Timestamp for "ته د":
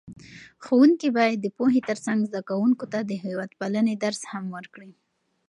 2.93-3.11